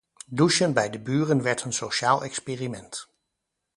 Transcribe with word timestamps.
Douchen 0.27 0.73
bij 0.73 0.89
de 0.89 0.99
buren 0.99 1.41
werd 1.43 1.61
een 1.63 1.73
sociaal 1.73 2.23
experiment. 2.23 3.09